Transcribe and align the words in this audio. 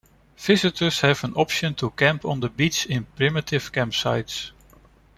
Visitors 0.35 1.01
have 1.01 1.23
an 1.23 1.35
option 1.35 1.75
to 1.75 1.91
camp 1.91 2.25
on 2.25 2.39
the 2.39 2.49
beach 2.49 2.87
in 2.87 3.03
primitive 3.05 3.71
campsites. 3.71 4.49